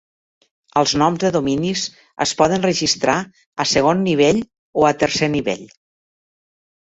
[0.79, 1.83] Els noms de dominis
[2.25, 3.17] es poden registrar
[3.65, 4.41] a segon nivell
[4.81, 5.69] o a tercer nivell.